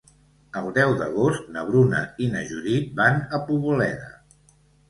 El 0.61 0.69
deu 0.77 0.93
d'agost 1.01 1.51
na 1.57 1.65
Bruna 1.69 2.01
i 2.27 2.31
na 2.37 2.43
Judit 2.53 2.91
van 3.03 3.23
a 3.39 3.45
Poboleda. 3.51 4.13